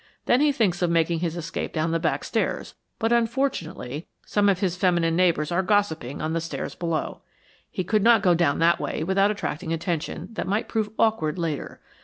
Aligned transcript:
Then 0.25 0.41
he 0.41 0.51
thinks 0.51 0.81
of 0.81 0.89
making 0.89 1.19
his 1.19 1.37
escape 1.37 1.73
down 1.73 1.91
the 1.91 1.99
back 1.99 2.23
stairs, 2.23 2.73
but 2.97 3.13
unfortunately 3.13 4.07
some 4.25 4.49
of 4.49 4.57
his 4.59 4.75
feminine 4.75 5.15
neighbors 5.15 5.51
are 5.51 5.61
gossiping 5.61 6.23
on 6.23 6.33
the 6.33 6.41
stairs 6.41 6.73
below. 6.73 7.21
He 7.69 7.83
could 7.83 8.01
not 8.01 8.23
go 8.23 8.33
down 8.33 8.57
that 8.57 8.79
way 8.79 9.03
without 9.03 9.29
attracting 9.29 9.71
attention 9.71 10.29
that 10.33 10.47
might 10.47 10.67
prove 10.67 10.89
awkward 10.97 11.37
later. 11.37 11.81